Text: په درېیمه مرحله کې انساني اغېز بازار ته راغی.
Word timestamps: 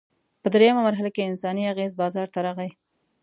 په 0.41 0.47
درېیمه 0.53 0.81
مرحله 0.87 1.09
کې 1.15 1.21
انساني 1.29 1.63
اغېز 1.73 1.91
بازار 2.01 2.27
ته 2.33 2.39
راغی. 2.45 2.71